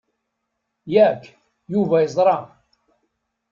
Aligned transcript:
Yak, 0.93 1.21
Yuba 1.71 1.97
yeẓṛa. 2.03 2.37